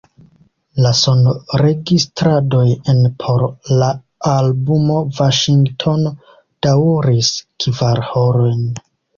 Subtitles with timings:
[0.83, 2.63] La sonregistradoj
[2.95, 3.45] en por
[3.83, 3.91] la
[4.31, 6.17] albumo Vaŝingtono
[6.69, 7.33] daŭris
[7.67, 8.69] kvar horojn.